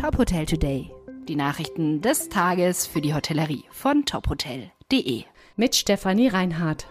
Top 0.00 0.16
Hotel 0.16 0.46
Today. 0.46 0.90
Die 1.28 1.36
Nachrichten 1.36 2.00
des 2.00 2.30
Tages 2.30 2.86
für 2.86 3.02
die 3.02 3.12
Hotellerie 3.12 3.64
von 3.70 4.06
tophotel.de. 4.06 5.24
Mit 5.56 5.76
Stefanie 5.76 6.28
Reinhardt. 6.28 6.86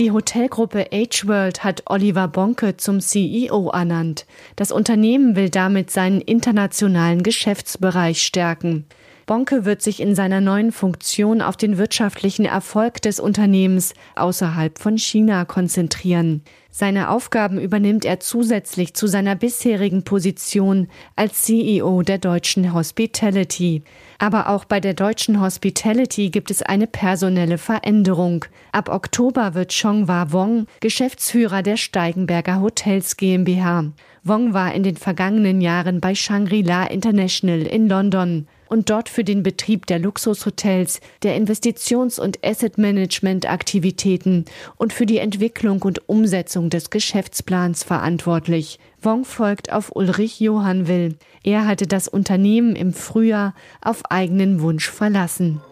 Die 0.00 0.10
Hotelgruppe 0.10 0.88
H-World 0.92 1.62
hat 1.62 1.84
Oliver 1.86 2.26
Bonke 2.26 2.76
zum 2.76 2.98
CEO 2.98 3.70
ernannt. 3.70 4.26
Das 4.56 4.72
Unternehmen 4.72 5.36
will 5.36 5.50
damit 5.50 5.92
seinen 5.92 6.20
internationalen 6.20 7.22
Geschäftsbereich 7.22 8.20
stärken. 8.20 8.86
Bonke 9.28 9.66
wird 9.66 9.82
sich 9.82 10.00
in 10.00 10.14
seiner 10.14 10.40
neuen 10.40 10.72
Funktion 10.72 11.42
auf 11.42 11.58
den 11.58 11.76
wirtschaftlichen 11.76 12.46
Erfolg 12.46 13.02
des 13.02 13.20
Unternehmens 13.20 13.92
außerhalb 14.16 14.78
von 14.78 14.96
China 14.96 15.44
konzentrieren. 15.44 16.42
Seine 16.70 17.10
Aufgaben 17.10 17.60
übernimmt 17.60 18.06
er 18.06 18.20
zusätzlich 18.20 18.94
zu 18.94 19.06
seiner 19.06 19.34
bisherigen 19.34 20.02
Position 20.02 20.88
als 21.14 21.42
CEO 21.42 22.00
der 22.00 22.16
deutschen 22.16 22.72
Hospitality. 22.72 23.82
Aber 24.18 24.48
auch 24.48 24.64
bei 24.64 24.80
der 24.80 24.94
deutschen 24.94 25.42
Hospitality 25.42 26.30
gibt 26.30 26.50
es 26.50 26.62
eine 26.62 26.86
personelle 26.86 27.58
Veränderung. 27.58 28.46
Ab 28.72 28.88
Oktober 28.88 29.52
wird 29.52 29.78
Chongwa 29.78 30.32
Wong 30.32 30.64
Geschäftsführer 30.80 31.62
der 31.62 31.76
Steigenberger 31.76 32.62
Hotels 32.62 33.18
GmbH. 33.18 33.92
Wong 34.24 34.54
war 34.54 34.72
in 34.72 34.84
den 34.84 34.96
vergangenen 34.96 35.60
Jahren 35.60 36.00
bei 36.00 36.14
Shangri-La 36.14 36.86
International 36.86 37.60
in 37.60 37.88
London 37.88 38.48
und 38.68 38.90
dort 38.90 39.08
für 39.08 39.24
den 39.24 39.42
Betrieb 39.42 39.86
der 39.86 39.98
Luxushotels, 39.98 41.00
der 41.22 41.36
Investitions- 41.36 42.20
und 42.20 42.44
Asset-Management-Aktivitäten 42.44 44.44
und 44.76 44.92
für 44.92 45.06
die 45.06 45.18
Entwicklung 45.18 45.82
und 45.82 46.08
Umsetzung 46.08 46.70
des 46.70 46.90
Geschäftsplans 46.90 47.82
verantwortlich. 47.82 48.78
Wong 49.00 49.24
folgt 49.24 49.72
auf 49.72 49.94
Ulrich 49.94 50.40
Johann 50.40 50.88
Will. 50.88 51.16
Er 51.42 51.66
hatte 51.66 51.86
das 51.86 52.08
Unternehmen 52.08 52.76
im 52.76 52.92
Frühjahr 52.92 53.54
auf 53.80 54.02
eigenen 54.10 54.60
Wunsch 54.60 54.90
verlassen. 54.90 55.62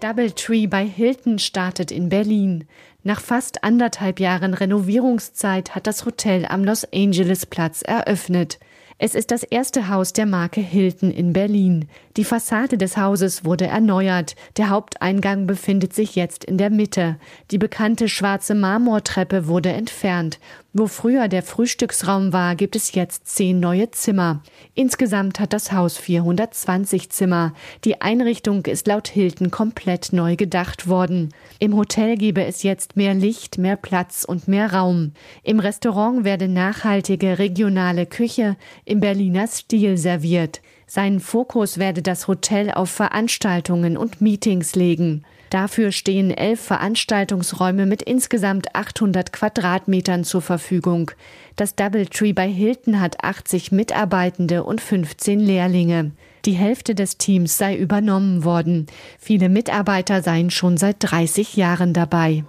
Doubletree 0.00 0.66
bei 0.66 0.84
Hilton 0.84 1.38
startet 1.38 1.90
in 1.90 2.10
Berlin. 2.10 2.66
Nach 3.02 3.20
fast 3.20 3.64
anderthalb 3.64 4.20
Jahren 4.20 4.52
Renovierungszeit 4.52 5.74
hat 5.74 5.86
das 5.86 6.04
Hotel 6.04 6.44
am 6.44 6.64
Los 6.64 6.86
Angeles 6.92 7.46
Platz 7.46 7.82
eröffnet. 7.82 8.58
Es 8.98 9.14
ist 9.14 9.30
das 9.30 9.42
erste 9.42 9.90
Haus 9.90 10.14
der 10.14 10.24
Marke 10.24 10.62
Hilton 10.62 11.10
in 11.10 11.34
Berlin. 11.34 11.86
Die 12.16 12.24
Fassade 12.24 12.78
des 12.78 12.96
Hauses 12.96 13.44
wurde 13.44 13.66
erneuert. 13.66 14.36
Der 14.56 14.70
Haupteingang 14.70 15.46
befindet 15.46 15.92
sich 15.92 16.16
jetzt 16.16 16.44
in 16.46 16.56
der 16.56 16.70
Mitte. 16.70 17.18
Die 17.50 17.58
bekannte 17.58 18.08
schwarze 18.08 18.54
Marmortreppe 18.54 19.48
wurde 19.48 19.68
entfernt. 19.68 20.38
Wo 20.78 20.86
früher 20.88 21.28
der 21.28 21.42
Frühstücksraum 21.42 22.34
war, 22.34 22.54
gibt 22.54 22.76
es 22.76 22.92
jetzt 22.92 23.26
zehn 23.28 23.60
neue 23.60 23.90
Zimmer. 23.92 24.42
Insgesamt 24.74 25.40
hat 25.40 25.54
das 25.54 25.72
Haus 25.72 25.96
420 25.96 27.08
Zimmer. 27.08 27.54
Die 27.84 28.02
Einrichtung 28.02 28.64
ist 28.66 28.86
laut 28.86 29.08
Hilton 29.08 29.50
komplett 29.50 30.12
neu 30.12 30.36
gedacht 30.36 30.86
worden. 30.86 31.32
Im 31.58 31.76
Hotel 31.76 32.18
gebe 32.18 32.44
es 32.44 32.62
jetzt 32.62 32.94
mehr 32.94 33.14
Licht, 33.14 33.56
mehr 33.56 33.76
Platz 33.76 34.24
und 34.24 34.48
mehr 34.48 34.74
Raum. 34.74 35.12
Im 35.42 35.60
Restaurant 35.60 36.24
werde 36.24 36.46
nachhaltige 36.46 37.38
regionale 37.38 38.04
Küche 38.04 38.56
im 38.86 39.00
Berliner 39.00 39.46
Stil 39.46 39.98
serviert. 39.98 40.62
Seinen 40.86 41.20
Fokus 41.20 41.76
werde 41.78 42.00
das 42.00 42.28
Hotel 42.28 42.70
auf 42.70 42.88
Veranstaltungen 42.88 43.96
und 43.96 44.20
Meetings 44.22 44.74
legen. 44.76 45.24
Dafür 45.50 45.92
stehen 45.92 46.30
elf 46.30 46.60
Veranstaltungsräume 46.60 47.86
mit 47.86 48.02
insgesamt 48.02 48.74
800 48.74 49.32
Quadratmetern 49.32 50.24
zur 50.24 50.42
Verfügung. 50.42 51.10
Das 51.56 51.74
Doubletree 51.74 52.32
bei 52.32 52.48
Hilton 52.48 53.00
hat 53.00 53.22
80 53.22 53.72
Mitarbeitende 53.72 54.64
und 54.64 54.80
15 54.80 55.40
Lehrlinge. 55.40 56.12
Die 56.44 56.52
Hälfte 56.52 56.94
des 56.94 57.18
Teams 57.18 57.58
sei 57.58 57.76
übernommen 57.76 58.44
worden. 58.44 58.86
Viele 59.18 59.48
Mitarbeiter 59.48 60.22
seien 60.22 60.50
schon 60.50 60.76
seit 60.76 60.96
30 61.00 61.56
Jahren 61.56 61.92
dabei. 61.92 62.44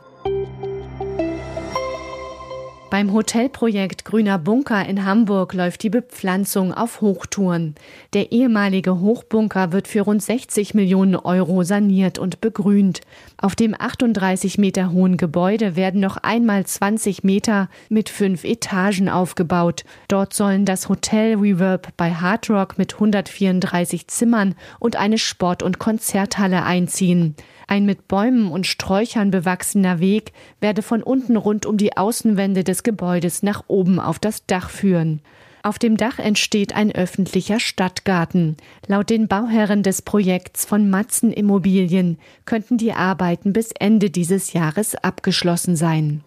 Beim 2.90 3.12
Hotelprojekt 3.12 4.06
Grüner 4.06 4.40
Bunker 4.40 4.86
in 4.88 5.04
Hamburg 5.04 5.54
läuft 5.54 5.84
die 5.84 5.90
Bepflanzung 5.90 6.74
auf 6.74 7.02
Hochtouren. 7.02 7.76
Der 8.14 8.32
ehemalige 8.32 9.02
Hochbunker 9.02 9.74
wird 9.74 9.90
für 9.90 10.02
rund 10.02 10.24
60 10.24 10.74
Millionen 10.74 11.18
Euro 11.18 11.64
saniert 11.64 12.18
und 12.18 12.40
begrünt. 12.40 13.02
Auf 13.38 13.56
dem 13.56 13.76
38 13.78 14.58
Meter 14.58 14.94
hohen 14.94 15.18
Gebäude 15.18 15.76
werden 15.76 16.00
noch 16.00 16.16
einmal 16.16 16.66
20 16.66 17.26
Meter 17.26 17.68
mit 17.90 18.08
fünf 18.08 18.46
Etagen 18.46 19.10
aufgebaut. 19.10 19.84
Dort 20.08 20.34
sollen 20.34 20.64
das 20.64 20.88
Hotel 20.88 21.36
Reverb 21.36 21.90
bei 21.98 22.14
Hard 22.14 22.50
Rock 22.50 22.78
mit 22.78 22.94
134 22.94 24.08
Zimmern 24.08 24.56
und 24.80 24.96
eine 24.96 25.18
Sport- 25.18 25.62
und 25.62 25.78
Konzerthalle 25.78 26.64
einziehen. 26.64 27.36
Ein 27.70 27.86
mit 27.86 28.08
Bäumen 28.08 28.50
und 28.50 28.66
Sträuchern 28.66 29.30
bewachsener 29.30 30.00
Weg 30.00 30.32
werde 30.62 30.82
von 30.82 31.04
unten 31.04 31.36
rund 31.36 31.66
um 31.66 31.76
die 31.76 31.98
Außenwände 31.98 32.64
des 32.78 32.84
Gebäudes 32.84 33.42
nach 33.42 33.64
oben 33.68 34.00
auf 34.00 34.20
das 34.20 34.46
Dach 34.46 34.70
führen. 34.70 35.22
Auf 35.64 35.80
dem 35.80 35.98
Dach 35.98 36.20
entsteht 36.20 36.74
ein 36.76 36.94
öffentlicher 36.94 37.60
Stadtgarten. 37.60 38.56
Laut 38.86 39.10
den 39.10 39.28
Bauherren 39.28 39.84
des 39.84 40.04
Projekts 40.04 40.64
von 40.66 40.90
Matzen 40.90 41.34
Immobilien 41.34 42.20
könnten 42.46 42.78
die 42.78 42.94
Arbeiten 42.94 43.52
bis 43.52 43.72
Ende 43.72 44.10
dieses 44.10 44.54
Jahres 44.54 44.96
abgeschlossen 44.96 45.76
sein. 45.76 46.24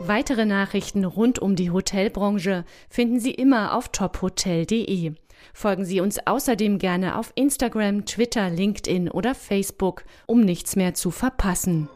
Weitere 0.00 0.46
Nachrichten 0.46 1.04
rund 1.04 1.38
um 1.38 1.54
die 1.54 1.70
Hotelbranche 1.70 2.64
finden 2.88 3.20
Sie 3.20 3.30
immer 3.30 3.76
auf 3.76 3.90
tophotel.de. 3.90 5.12
Folgen 5.52 5.84
Sie 5.84 6.00
uns 6.00 6.26
außerdem 6.26 6.78
gerne 6.78 7.16
auf 7.16 7.32
Instagram, 7.36 8.06
Twitter, 8.06 8.48
LinkedIn 8.50 9.08
oder 9.08 9.34
Facebook, 9.34 10.04
um 10.26 10.40
nichts 10.40 10.74
mehr 10.76 10.94
zu 10.94 11.10
verpassen. 11.10 11.88